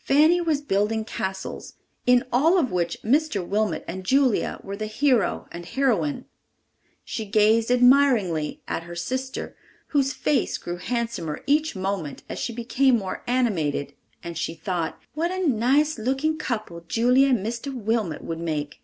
[0.00, 3.46] Fanny was building castles—in all of which Mr.
[3.46, 6.24] Wilmot and Julia were the hero and heroine.
[7.04, 9.54] She gazed admiringly at her sister,
[9.94, 15.30] whose face grew handsomer each moment as she became more animated, and she thought, "What
[15.30, 17.72] a nice looking couple Julia and Mr.
[17.72, 18.74] Wilmot would make!